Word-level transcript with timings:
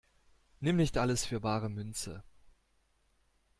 Nimm 0.61 0.77
nicht 0.77 0.97
alles 0.97 1.25
für 1.25 1.39
bare 1.39 1.69
Münze! 1.69 2.23